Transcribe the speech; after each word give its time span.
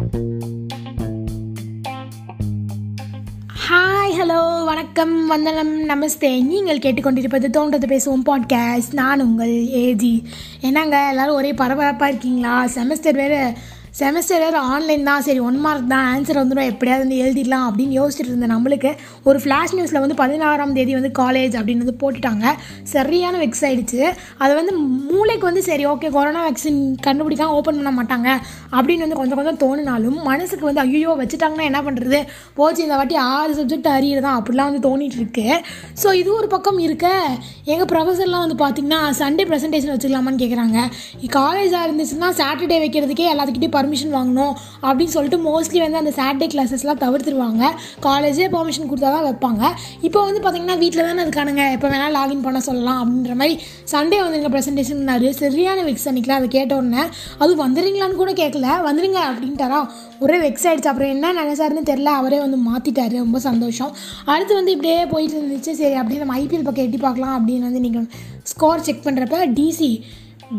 Hi 0.00 0.12
hello 4.18 4.64
வணக்கம் 4.64 5.26
வந்தனம் 5.26 5.88
நமஸ்தே. 5.88 6.44
நீங்கள் 6.44 6.78
கேட்டுக்கொண்டிருப்பது 6.78 7.48
தோன்றது 7.52 7.86
பேசுவோம் 7.86 8.22
பாட்காஸ்ட் 8.26 8.92
நான் 8.92 9.20
உங்கள் 9.20 9.50
ஏஜி 9.50 10.22
என்னங்க 10.60 11.08
எல்லாரும் 11.08 11.34
ஒரே 11.34 11.52
பரபரப்பாக 11.52 12.10
இருக்கீங்களா? 12.10 12.64
செமஸ்டர் 12.64 13.14
வேறு 13.14 13.52
செமஸ்டர் 13.98 14.42
வேறு 14.42 14.58
ஆன்லைன் 14.72 15.06
தான். 15.08 15.22
சரி 15.26 15.40
ஒன் 15.48 15.58
மார்க் 15.64 15.88
தான். 15.92 16.06
ஆன்சர் 16.12 16.40
வந்துடும். 16.40 16.68
எப்படியாவது 16.72 17.02
வந்து 17.04 17.18
எழுதிடலாம் 17.22 17.64
அப்படின்னு 17.68 17.94
யோசிச்சுட்டு 18.00 18.32
இருந்த 18.32 18.48
நம்மளுக்கு. 18.52 18.90
ஒரு 19.28 19.38
ஃப்ளாஷ் 19.42 19.74
நியூஸில் 19.76 20.00
வந்து 20.04 20.16
பதினாறாம் 20.20 20.74
தேதி 20.76 20.92
வந்து 20.98 21.10
காலேஜ் 21.18 21.54
அப்படின்னு 21.58 21.84
வந்து 21.84 21.96
போட்டுட்டாங்க. 22.02 22.44
சரியான 22.94 23.38
வெக்ஸ் 23.44 23.64
ஆகிடுச்சு 23.68 24.02
அது 24.42 24.52
வந்து 24.60 24.72
மூளைக்கு 25.12 25.44
வந்து 25.48 25.62
சரி 25.68 25.86
ஓகே 25.92 26.10
கொரோனா 26.16 26.42
வேக்சின் 26.46 26.80
கண்டுபிடிக்காம 27.06 27.56
ஓப்பன் 27.58 27.78
பண்ண 27.80 27.92
மாட்டாங்க 27.98 28.28
அப்படின்னு 28.76 29.04
வந்து 29.06 29.18
கொஞ்சம் 29.20 29.40
கொஞ்சம் 29.40 29.60
தோணினாலும் 29.64 30.18
மனசுக்கு 30.30 30.68
வந்து 30.68 30.82
ஐயோ 30.84 31.14
வச்சுட்டாங்கன்னா 31.22 31.66
என்ன 31.70 31.82
பண்ணுறது 31.88 32.20
போச்சு 32.58 32.82
இந்த 32.86 32.96
வாட்டி 33.00 33.18
ஆறு 33.34 33.52
சப்ஜெக்ட் 33.60 33.90
அறியறதான் 33.96 34.38
அப்படிலாம் 34.40 34.70
வந்து 34.70 34.84
தோணிட்டு 34.88 35.18
இருக்கு. 35.20 35.46
ஸோ 36.02 36.08
இது 36.20 36.30
ஒரு 36.38 36.50
பக்கம் 36.54 36.80
இருக்க. 36.86 37.08
எங்கள் 37.72 37.90
ப்ரொஃபஸர்லாம் 37.92 38.44
வந்து 38.46 38.58
பார்த்திங்கன்னா 38.64 39.02
சண்டே 39.20 39.46
ப்ரெசன்டேஷன் 39.50 39.94
வச்சுக்கலாமான்னு 39.94 40.42
கேட்குறாங்க 40.44 40.78
காலேஜாக 41.38 41.86
இருந்துச்சுன்னா 41.88 42.30
சாட்டர்டே 42.40 42.78
வைக்கிறதுக்கே 42.84 43.26
எல்லாத்துக்கிட்டையும் 43.32 43.76
பர்மிஷன் 43.80 44.14
வாங்கணும் 44.18 44.54
அப்படின்னு 44.86 45.14
சொல்லிட்டு 45.16 45.40
மோஸ்ட்லி 45.50 45.82
வந்து 45.86 46.00
அந்த 46.02 46.14
சாட்டர்டே 46.20 46.48
கிளாஸஸ்லாம் 46.54 47.02
தவிர்த்துருவாங்க. 47.04 47.64
காலேஜே 48.06 48.46
பர்மிஷன் 48.56 48.88
கொடுத்தா 48.90 49.10
தான் 49.16 49.26
வைப்பாங்க. 49.28 49.62
இப்போ 50.06 50.18
வந்து 50.28 50.40
பார்த்திங்கன்னா 50.44 50.78
வீட்டில் 50.82 51.06
தானே 51.08 51.22
இருக்கானுங்க. 51.26 51.64
எப்போ 51.76 51.88
வேணால் 51.92 52.14
லாகின் 52.18 52.44
பண்ண 52.46 52.58
சொல்லலாம் 52.68 53.00
அப்படின்ற 53.02 53.34
மாதிரி 53.40 53.54
சண்டே 53.92 54.18
வந்துருங்க 54.24 54.50
ப்ரெசன்டேஷன்னாரு 54.54 55.28
சரியான 55.42 55.84
வெக்ஸ் 55.88 56.06
அன்றைக்கலாம் 56.10 56.40
அதை 56.40 56.48
கேட்ட 56.56 56.72
உடனே 56.80 57.04
அது 57.44 57.52
வந்துடுறீங்களான்னு 57.64 58.20
கூட 58.22 58.32
கேட்கல 58.42 58.68
வந்துடுங்க 58.88 59.20
அப்படின்ட்டாரா. 59.30 59.80
ஒரே 60.24 60.38
வெக்ஸ் 60.46 60.66
ஆகிடுச்சு 60.68 60.90
அப்புறம் 60.92 61.12
என்ன 61.14 61.32
நினைச்சாருன்னு 61.40 61.84
தெரில 61.90 62.12
அவரே 62.20 62.40
வந்து 62.44 62.58
மாற்றிட்டாரு 62.68 63.16
ரொம்ப 63.24 63.40
சந்தோஷம். 63.48 63.92
அடுத்து 64.32 64.52
வந்து 64.60 64.74
இப்படியே 64.76 64.98
போயிட்டு 65.12 65.36
இருந்துச்சு. 65.40 65.72
சரி 65.82 65.96
அப்படியே 66.00 66.22
நம்ம 66.22 66.36
ஐபிஎல் 66.42 66.66
பக்கம் 66.68 66.86
எட்டி 66.86 67.00
பார்க்கலாம் 67.06 67.36
அப்படின்னு 67.38 67.68
வந்து 67.68 67.84
நீங்கள் 67.86 68.08
ஸ்கோர் 68.52 68.84
செக் 68.88 69.06
பண்ணுறப்ப 69.06 69.38
டிசி 69.58 69.92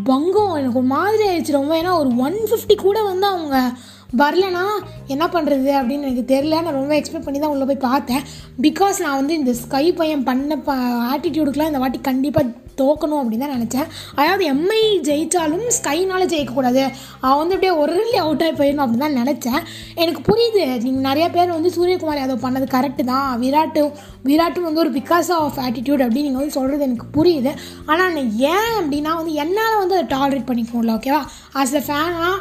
பங்கம் 0.03 0.55
எனக்கு 0.55 0.79
ஒரு 0.79 0.87
மாதிரி 0.87 1.23
ஆயிடுச்சு. 1.29 1.51
ரொம்ப 1.51 1.81
ஏன்னா 1.81 1.93
ஒரு 1.97 2.15
ஒன் 2.17 2.37
ஃபிஃப்டி 2.49 2.75
கூட 2.75 3.03
வந்து 3.03 3.27
அவங்க 3.27 3.71
வரலனா 4.17 4.63
என்ன 5.07 5.25
பண்ணுறது 5.27 5.69
அப்படின்னு 5.79 6.07
எனக்கு 6.07 6.35
தெரில 6.35 6.61
நான் 6.61 6.79
ரொம்ப 6.79 6.99
எக்ஸ்பெக்ட் 6.99 7.27
பண்ணி 7.27 7.39
தான் 7.39 7.49
உள்ளே 7.49 7.63
போய் 7.63 7.85
பார்த்தேன். 7.89 8.23
பிகாஸ் 8.61 8.99
நான் 8.99 9.15
வந்து 9.15 9.33
இந்த 9.33 9.53
ஸ்கை 9.53 9.93
பையன் 9.93 10.23
பண்ண 10.23 10.57
ப 10.57 10.75
ஆட்டிடியூடுக்குலாம் 11.11 11.71
இந்த 11.71 11.77
வாட்டி 11.77 11.99
கண்டிப்பாக 11.99 12.47
தோக்கணும் 12.79 13.19
அப்படின்னு 13.21 13.45
தான் 13.45 13.55
நினச்சேன். 13.57 13.87
அதாவது 14.19 14.43
எம்ஐ 14.53 14.81
ஜெயித்தாலும் 15.07 15.65
ஸ்கைனால் 15.77 16.25
ஜெயிக்கக்கூடாது. 16.33 16.83
அவன் 17.25 17.39
வந்து 17.41 17.55
அப்படியே 17.55 17.73
ஒரு 17.81 17.91
ரன்லி 17.97 18.17
அவுட் 18.23 18.43
ஆகி 18.45 18.55
போயிடணும் 18.59 18.83
அப்படின்னு 18.85 19.05
தான் 19.07 19.19
நினச்சேன். 19.21 19.61
எனக்கு 20.03 20.21
புரியுது. 20.29 20.63
நீங்கள் 20.85 21.07
நிறைய 21.09 21.27
பேர் 21.35 21.55
வந்து 21.57 21.73
சூரியகுமார் 21.77 22.21
யாதவ் 22.21 22.45
பண்ணது 22.45 22.67
கரெக்டு 22.75 23.05
தான். 23.11 23.29
விராட்டும் 23.43 23.91
விராட்டும் 24.29 24.67
வந்து 24.69 24.83
ஒரு 24.85 24.93
பிகாஸ் 24.99 25.29
ஆஃப் 25.39 25.59
ஆட்டிடியூட் 25.65 26.05
அப்படின்னு 26.05 26.27
நீங்கள் 26.29 26.43
வந்து 26.43 26.57
சொல்கிறது 26.59 26.87
எனக்கு 26.89 27.09
புரியுது. 27.19 27.53
ஆனால் 27.91 28.15
நான் 28.17 28.33
ஏன் 28.53 28.73
அப்படின்னா 28.79 29.13
வந்து 29.19 29.35
என்னால் 29.45 29.79
வந்து 29.81 29.97
அதை 29.99 30.07
டாலரேட் 30.17 30.49
பண்ணிக்கணும்ல 30.49 30.97
ஓகேவா 30.99 31.21
ஆஸ் 31.61 31.77
அ 31.81 31.83
ஃபேனாக 31.87 32.35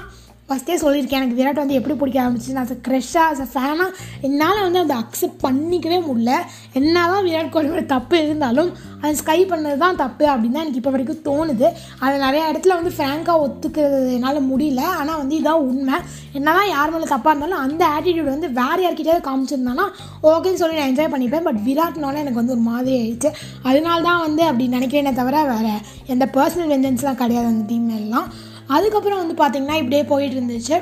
ஃபஸ்ட்டே 0.50 0.76
சொல்லியிருக்கேன். 0.82 1.20
எனக்கு 1.22 1.38
விராட் 1.40 1.60
வந்து 1.62 1.76
எப்படி 1.78 1.94
பிடிக்க 1.98 2.18
ஆரம்பிச்சு 2.22 2.54
நான் 2.58 2.70
க்ரெஷ்ஷாக 2.86 3.42
அ 3.44 3.48
ஃபேனாக 3.52 3.90
என்னால் 4.26 4.62
வந்து 4.66 4.80
அதை 4.84 4.94
அக்செப்ட் 5.02 5.40
பண்ணிக்கவே 5.44 5.98
முடியல. 6.06 6.32
என்ன 6.78 6.94
தான் 7.12 7.24
விராட் 7.28 7.52
கோலியோட 7.54 7.82
தப்பு 7.94 8.16
இருந்தாலும் 8.26 8.70
அதை 9.02 9.12
ஸ்கை 9.20 9.38
பண்ணது 9.52 9.76
தான் 9.84 9.98
தப்பு 10.02 10.24
அப்படின்னு 10.32 10.56
தான் 10.56 10.64
எனக்கு 10.64 10.80
இப்போ 10.80 10.92
வரைக்கும் 10.94 11.22
தோணுது. 11.28 11.68
அதை 12.04 12.14
நிறைய 12.24 12.42
இடத்துல 12.50 12.76
வந்து 12.80 12.92
ஃப்ராங்காக 12.96 13.44
ஒத்துக்கிறது 13.46 14.10
என்னால் 14.16 14.40
முடியல. 14.50 14.82
ஆனால் 14.98 15.20
வந்து 15.22 15.36
இதான் 15.40 15.64
உண்மை. 15.70 15.98
என்ன 16.38 16.48
தான் 16.58 16.70
யார் 16.74 16.92
மேலே 16.94 17.08
தப்பாக 17.14 17.32
இருந்தாலும் 17.34 17.62
அந்த 17.66 17.82
ஆட்டிடியூட் 17.94 18.34
வந்து 18.34 18.50
வேறு 18.60 18.82
யார்கிட்டயாவது 18.86 19.26
காமிச்சிருந்தானா 19.28 19.86
ஓகேன்னு 20.32 20.60
சொல்லி 20.62 20.78
நான் 20.80 20.92
என்ஜாய் 20.92 21.12
பண்ணிப்பேன். 21.14 21.46
பட் 21.48 21.62
விராட்னால 21.68 22.22
எனக்கு 22.24 22.42
வந்து 22.42 22.56
ஒரு 22.58 22.64
மாதிரி 22.70 22.94
ஆயிடுச்சு. 23.00 23.32
அதனால 23.70 23.98
தான் 24.10 24.22
வந்து 24.26 24.44
அப்படி 24.50 24.68
நினைக்கிறேனே 24.78 25.14
தவிர 25.22 25.44
வேறு 25.54 25.74
எந்த 26.14 26.26
பர்சனல் 26.36 26.72
வெஞ்சன்ஸ்லாம் 26.74 27.20
கிடையாது 27.24 27.50
அந்த 27.54 27.66
டீம் 27.72 27.90
எல்லாம். 28.02 28.28
அதுக்கப்புறம் 28.76 29.20
வந்து 29.22 29.36
பார்த்திங்கன்னா 29.42 29.76
இப்படியே 29.82 30.02
போயிட்டு 30.12 30.36
இருந்துச்சு 30.38 30.78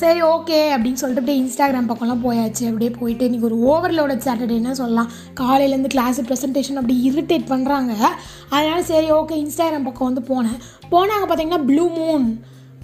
சரி 0.00 0.20
ஓகே 0.32 0.58
அப்படின்னு 0.74 1.00
சொல்லிட்டு 1.00 1.22
அப்படியே 1.22 1.38
இன்ஸ்டாகிராம் 1.42 1.88
பக்கம்லாம் 1.90 2.24
போயாச்சு. 2.26 2.64
அப்படியே 2.70 2.90
போயிட்டு 2.98 3.26
இன்றைக்கி 3.28 3.46
ஒரு 3.48 3.56
ஓவர்லோட 3.70 4.12
சாட்டர்டேன்னு 4.26 4.78
சொல்லலாம். 4.80 5.08
காலையிலேருந்து 5.40 5.90
கிளாஸு 5.94 6.22
ப்ரெசன்டேஷன் 6.28 6.78
அப்படி 6.80 6.96
இரிட்டேட் 7.08 7.46
பண்ணுறாங்க 7.52 7.92
அதனால் 8.56 8.86
சரி 8.90 9.08
ஓகே 9.16 9.38
இன்ஸ்டாகிராம் 9.44 9.88
பக்கம் 9.88 10.08
வந்து 10.10 10.24
போனேன். 10.30 10.60
போனாங்க 10.92 11.24
பார்த்தீங்கன்னா 11.26 11.60
ப்ளூ 11.70 11.86
மூன் 11.98 12.28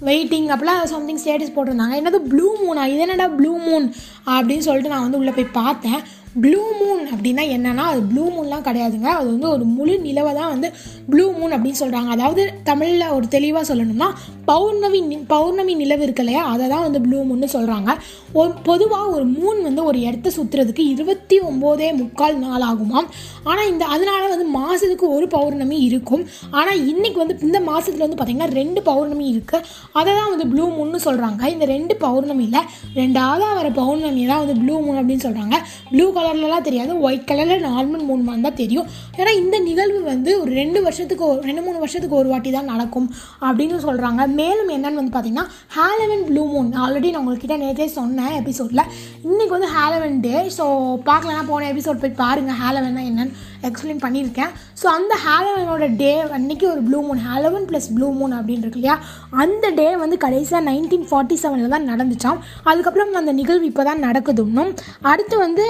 வெயிட்டிங் 0.09 0.49
அப்படிலாம் 0.53 0.83
சம்திங் 0.95 1.21
ஸ்டேட்டஸ் 1.23 1.55
போட்டிருந்தாங்க. 1.55 1.95
என்னது 2.01 2.21
ப்ளூ 2.31 2.47
மூனா 2.63 2.85
இது 2.93 3.03
என்னடா 3.05 3.27
ப்ளூ 3.39 3.53
மூன் 3.67 3.87
அப்படின்னு 4.35 4.67
சொல்லிட்டு 4.67 4.93
நான் 4.93 5.05
வந்து 5.07 5.21
உள்ளே 5.21 5.35
போய் 5.37 5.55
பார்த்தேன். 5.61 6.01
ப்ளூ 6.43 6.61
மூன் 6.79 7.03
அப்படின்னா 7.13 7.43
என்னென்னா 7.55 7.83
அது 7.91 8.01
ப்ளூ 8.11 8.23
மூன்லாம் 8.35 8.65
கிடையாதுங்க. 8.67 9.09
அது 9.19 9.27
வந்து 9.33 9.49
ஒரு 9.55 9.65
முழு 9.75 9.93
நிலவை 10.05 10.31
தான் 10.39 10.51
வந்து 10.53 10.67
ப்ளூ 11.11 11.25
மூன் 11.37 11.53
அப்படின்னு 11.55 11.81
சொல்கிறாங்க 11.81 12.09
அதாவது 12.15 12.43
தமிழில் 12.69 13.13
ஒரு 13.17 13.25
தெளிவாக 13.35 13.63
சொல்லணும்னா 13.69 14.09
பௌர்ணமி 14.49 14.99
பௌர்ணமி 15.31 15.73
நிலவு 15.81 16.03
இருக்கு 16.05 16.23
இல்லையா? 16.23 16.41
அதை 16.53 16.65
தான் 16.73 16.83
வந்து 16.87 16.99
ப்ளூ 17.05 17.19
மூன்னு 17.29 17.47
சொல்கிறாங்க 17.53 17.91
ஒரு 18.39 18.51
பொதுவாக 18.67 19.05
ஒரு 19.15 19.25
மூன் 19.37 19.61
வந்து 19.67 19.81
ஒரு 19.89 19.99
இடத்த 20.07 20.31
சுற்றுறதுக்கு 20.37 20.83
இருபத்தி 20.93 21.37
ஒம்போதே 21.49 21.87
முக்கால் 22.01 22.37
நாள் 22.43 22.65
ஆகுமாம் 22.69 23.07
ஆனால் 23.49 23.69
இந்த 23.71 23.83
அதனால 23.95 24.21
வந்து 24.33 24.47
மாதத்துக்கு 24.57 25.07
ஒரு 25.15 25.25
பௌர்ணமி 25.35 25.77
இருக்கும். 25.87 26.23
ஆனால் 26.59 26.79
இன்றைக்கி 26.91 27.19
வந்து 27.23 27.37
இந்த 27.47 27.59
மாதத்தில் 27.69 28.05
வந்து 28.05 28.19
பார்த்திங்கன்னா 28.19 28.51
ரெண்டு 28.59 28.81
பௌர்ணமி 28.89 29.25
இருக்குது 29.33 29.65
அதை 29.99 30.11
தான் 30.19 30.29
வந்து 30.33 30.47
ப்ளூ 30.51 30.67
மூன்னு 30.77 31.01
சொல்கிறாங்க 31.07 31.43
இந்த 31.55 31.65
ரெண்டு 31.75 31.95
பௌர்ணமியில் 32.05 32.61
ரெண்டாவதாக 33.01 33.53
வர 33.61 33.69
பௌர்ணமி 33.81 34.25
தான் 34.33 34.43
வந்து 34.43 34.57
ப்ளூ 34.61 34.75
மூன் 34.85 34.99
அப்படின்னு 35.01 35.25
சொல்கிறாங்க 35.27 35.57
ப்ளூ 35.93 36.05
கலர்லலாம் 36.25 36.67
தெரியாது. 36.67 36.93
ஒயிட் 37.05 37.27
கலரில் 37.31 37.65
நார்மல் 37.69 38.05
மூணு 38.09 38.23
மாதிரி 38.27 38.45
தான் 38.47 38.59
தெரியும். 38.61 38.87
ஏன்னா 39.19 39.31
இந்த 39.41 39.55
நிகழ்வு 39.69 39.99
வந்து 40.11 40.31
ஒரு 40.41 40.51
ரெண்டு 40.61 40.79
வருஷத்துக்கு 40.87 41.25
ஒரு 41.31 41.41
ரெண்டு 41.49 41.63
மூணு 41.67 41.77
வருஷத்துக்கு 41.83 42.19
ஒரு 42.21 42.29
வாட்டி 42.33 42.51
தான் 42.57 42.71
நடக்கும் 42.73 43.07
அப்படின்னு 43.47 43.77
சொல்கிறாங்க 43.87 44.21
மேலும் 44.39 44.71
என்னன்னு 44.77 45.01
வந்து 45.01 45.15
பார்த்தீங்கன்னா 45.15 45.47
ஹாலவன் 45.77 46.23
ப்ளூ 46.29 46.43
மூன் 46.53 46.71
ஆல்ரெடி 46.83 47.09
நான் 47.13 47.23
உங்கள்கிட்ட 47.23 47.57
நேற்றே 47.63 47.89
சொன்னேன் 47.99 48.35
எபிசோடில் 48.41 48.83
இன்றைக்கி 49.29 49.51
வந்து 49.55 49.69
ஹாலவன் 49.77 50.17
டே 50.27 50.35
ஸோ 50.57 50.65
பார்க்கலன்னா 51.09 51.43
போன 51.51 51.67
எபிசோட் 51.73 52.01
போய் 52.03 52.19
பாருங்கள் 52.23 52.59
ஹாலவன்னா 52.63 53.03
என்னன்னு 53.11 53.35
எக்ஸ்பிளைன் 53.67 54.01
பண்ணியிருக்கேன். 54.05 54.51
ஸோ 54.81 54.85
அந்த 54.97 55.13
ஹாலவனோட 55.25 55.85
டே 56.01 56.11
அன்றைக்கி 56.37 56.65
ஒரு 56.73 56.81
blue 56.87 56.99
moon 57.07 57.21
halloween 57.29 57.67
plus 57.69 57.89
blue 57.95 58.07
moon 58.19 58.35
அப்படின்னு 58.39 58.65
இருக்கு 58.65 58.81
இல்லையா? 58.81 58.97
அந்த 59.43 59.65
டே 59.79 59.87
வந்து 60.03 60.17
கடைசியாக 60.25 60.67
நைன்டீன் 60.69 61.07
ஃபார்ட்டி 61.11 61.37
செவனில் 61.43 61.75
தான் 61.75 61.89
நடந்துச்சாம். 61.91 62.41
அதுக்கப்புறம் 62.71 63.19
அந்த 63.21 63.33
நிகழ்வு 63.41 63.69
இப்போ 63.71 63.85
தான் 63.89 64.05
நடக்குது 64.07 64.43
இன்னும். 64.49 64.73
அடுத்து 65.13 65.35
வந்து 65.45 65.65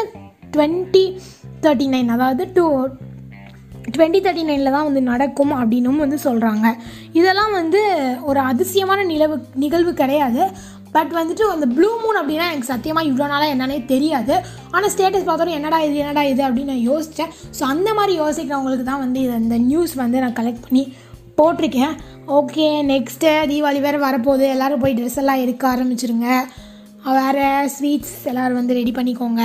டுவெண்ட்டி 0.56 1.06
தேர்ட்டி 1.66 1.90
நைன் 1.96 2.14
அதாவது 2.18 2.46
டூ 2.58 2.68
டுவெண்ட்டி 3.96 4.20
தேர்ட்டி 4.26 4.44
நைனில் 4.48 4.76
தான் 4.76 4.88
வந்து 4.88 5.02
நடக்கும் 5.10 5.52
அப்படின்னும் 5.58 6.00
வந்து 6.04 6.18
சொல்கிறாங்க 6.28 6.68
இதெல்லாம் 7.20 7.52
வந்து 7.58 7.82
ஒரு 8.30 8.40
அதிசயமான 8.52 9.04
நிலவு 9.12 9.36
நிகழ்வு 9.64 9.92
கிடையாது. 10.00 10.44
பட் 10.96 11.14
வந்துட்டு 11.18 11.46
அந்த 11.54 11.68
ப்ளூ 11.78 11.90
மூன் 12.02 12.20
அப்படின்னா 12.20 12.46
எனக்கு 12.52 12.70
சத்தியமாக 12.72 13.08
இவ்வளோ 13.10 13.26
நாளாக 13.32 13.54
என்னன்னே 13.54 13.80
தெரியாது. 13.92 14.36
ஆனால் 14.76 14.92
ஸ்டேட்டஸ் 14.94 15.28
பார்த்தோம் 15.30 15.58
என்னடா 15.58 15.80
இது 15.88 15.96
என்னடா 16.04 16.24
இது 16.32 16.42
அப்படின்னு 16.48 16.74
நான் 16.74 16.88
யோசித்தேன் 16.92 17.32
ஸோ 17.58 17.64
அந்த 17.74 17.90
மாதிரி 17.98 18.14
யோசிக்கிறவங்களுக்கு 18.22 18.86
தான் 18.92 19.04
வந்து 19.06 19.20
இது 19.26 19.34
இந்த 19.44 19.58
நியூஸ் 19.70 19.94
வந்து 20.04 20.24
நான் 20.24 20.38
கலெக்ட் 20.40 20.66
பண்ணி 20.68 20.84
போட்டிருக்கேன். 21.40 21.96
ஓகே 22.40 22.68
நெக்ஸ்ட்டு 22.92 23.32
தீபாவளி 23.52 23.82
வேறு 23.88 24.00
வரப்போகுது. 24.08 24.46
எல்லோரும் 24.56 24.84
போய் 24.84 24.98
ட்ரெஸ் 25.00 25.22
எல்லாம் 25.24 25.44
எடுக்க 25.46 25.64
ஆரம்பிச்சிருங்க. 25.74 26.30
வேறு 27.20 27.48
ஸ்வீட்ஸ் 27.74 28.16
எல்லோரும் 28.32 28.60
வந்து 28.62 28.78
ரெடி 28.82 28.94
பண்ணிக்கோங்க. 29.00 29.44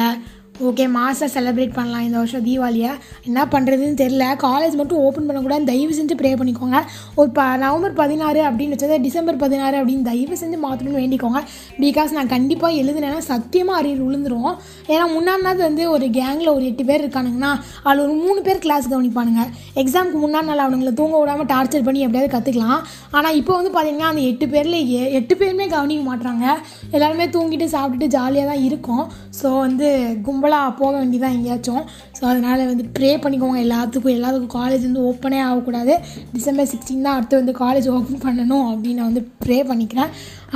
ஓகே 0.69 0.85
மாதம் 0.95 1.31
செலிப்ரேட் 1.35 1.77
பண்ணலாம் 1.77 2.03
இந்த 2.07 2.17
வருஷம் 2.21 2.43
தீபாவளியை. 2.47 2.91
என்ன 3.29 3.45
பண்ணுறதுன்னு 3.53 3.97
தெரில 4.01 4.25
காலேஜ் 4.43 4.75
மட்டும் 4.81 4.99
ஓப்பன் 5.05 5.29
பண்ணக்கூடாது. 5.29 5.65
தயவு 5.71 5.93
செஞ்சு 5.99 6.15
ப்ரே 6.21 6.31
பண்ணிக்கோங்க. 6.41 6.79
ஒரு 7.21 7.31
ப 7.39 7.45
நவம்பர் 7.63 7.95
பதினாறு 8.01 8.41
அப்படின்னு 8.49 8.75
வச்சது 8.77 8.97
டிசம்பர் 9.07 9.39
பதினாறு 9.43 9.77
அப்படின்னு 9.81 10.05
தயவு 10.09 10.37
செஞ்சு 10.41 10.59
மாற்றணும்னு 10.65 11.01
வேண்டிக்கோங்க. 11.03 11.41
பிகாஸ் 11.85 12.11
நான் 12.17 12.31
கண்டிப்பாக 12.35 12.81
எழுதுனேன்னா 12.83 13.21
சத்தியமாக 13.31 13.79
அரியர் 13.83 14.03
விழுந்துருவோம் 14.07 14.57
ஏன்னா 14.93 15.07
முன்னாடி 15.15 15.63
வந்து 15.69 15.87
ஒரு 15.95 16.09
கேங்கில் 16.19 16.53
ஒரு 16.57 16.67
எட்டு 16.71 16.87
பேர் 16.91 17.05
இருக்கானுங்கன்னா 17.05 17.53
அதில் 17.87 18.05
ஒரு 18.07 18.17
மூணு 18.25 18.43
பேர் 18.49 18.63
கிளாஸ் 18.67 18.91
கவனிப்பானுங்க. 18.93 19.45
எக்ஸாமுக்கு 19.85 20.21
முன்னாடி 20.27 20.49
நாள் 20.51 20.65
அவனுங்களை 20.67 20.95
தூங்க 21.01 21.17
விடாமல் 21.23 21.51
டார்ச்சர் 21.55 21.87
பண்ணி 21.89 22.05
எப்படியாவது 22.09 22.35
கற்றுக்கலாம் 22.37 22.83
ஆனால் 23.17 23.39
இப்போ 23.41 23.55
வந்து 23.61 23.73
பார்த்திங்கன்னா 23.79 24.13
அந்த 24.13 24.25
எட்டு 24.33 24.49
பேரில் 24.57 24.79
எட்டு 25.21 25.35
பேருமே 25.41 25.69
கவனிக்க 25.77 26.05
மாட்டுறாங்க 26.11 26.47
எல்லாருமே 26.95 27.29
தூங்கிட்டு 27.39 27.69
சாப்பிட்டுட்டு 27.77 28.13
ஜாலியாக 28.19 28.53
தான் 28.53 28.63
இருக்கும். 28.69 29.05
ஸோ 29.41 29.49
வந்து 29.65 29.89
கும்பல் 30.27 30.49
கும்பலாக 30.51 30.79
போக 30.79 30.93
வேண்டியதான் 31.01 31.35
எங்கேயாச்சும். 31.37 31.85
ஸோ 32.17 32.23
அதனால் 32.31 32.63
வந்து 32.71 32.85
ப்ரே 32.97 33.11
பண்ணிக்கோங்க 33.23 33.59
எல்லாத்துக்கும். 33.65 34.15
எல்லாத்துக்கும் 34.19 34.55
காலேஜ் 34.59 34.87
வந்து 34.87 35.03
ஓப்பனே 35.09 35.39
ஆகக்கூடாது. 35.49 35.95
டிசம்பர் 36.35 36.71
சிக்ஸ்டீன் 36.73 37.05
தான் 37.07 37.17
அடுத்து 37.19 37.41
வந்து 37.41 37.55
காலேஜ் 37.61 37.89
ஓப்பன் 37.97 38.25
பண்ணணும் 38.25 38.67
அப்படின்னு 38.71 39.01
நான் 39.01 39.11
வந்து 39.11 39.25
ப்ரே 39.45 39.59
பண்ணிக்கிறேன். 39.71 40.11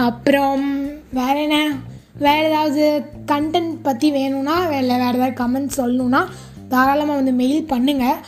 அப்புறம் 0.06 0.64
வேறு 1.18 1.42
என்ன? 1.46 1.58
வேறு 2.24 2.48
ஏதாவது 2.50 2.82
கண்டென்ட் 3.32 3.74
பற்றி 3.86 4.10
வேணும்னா 4.18 4.56
இல்லை 4.80 4.96
வேறு 5.04 5.18
ஏதாவது 5.20 5.38
கமெண்ட் 5.42 5.78
சொல்லணுன்னா 5.80 6.22
தாராளமாக 6.72 7.20
வந்து 7.20 7.34
மெயில் 7.42 7.64
பண்ணுங்கள் 7.72 8.20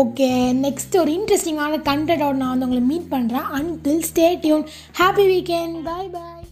ஓகே 0.00 0.30
நெக்ஸ்ட் 0.64 0.96
ஒரு 1.02 1.12
இன்ட்ரெஸ்டிங்கான 1.18 1.82
கண்டென்ட்டோட 1.90 2.40
நான் 2.42 2.54
வந்து 2.54 2.68
உங்களை 2.68 2.84
மீட் 2.92 3.12
பண்ணுறேன் 3.14 3.50
until 3.58 4.06
stay 4.10 4.28
tune 4.44 4.66
happy 5.00 5.26
weekend 5.32 5.78
bye 5.90 6.10
bye 6.16 6.43